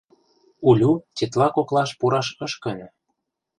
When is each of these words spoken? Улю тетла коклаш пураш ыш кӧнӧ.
Улю 0.69 0.91
тетла 1.15 1.47
коклаш 1.55 1.89
пураш 1.99 2.27
ыш 2.45 2.53
кӧнӧ. 2.63 2.87